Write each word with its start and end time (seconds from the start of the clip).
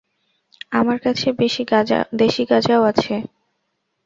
আমার 0.71 0.97
কাছে 0.99 1.27
দেশি 2.13 2.43
গাঁজাও 2.51 2.81
আছে। 2.83 3.15